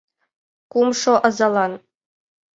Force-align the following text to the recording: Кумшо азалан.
Кумшо 0.71 1.13
азалан. 1.27 1.73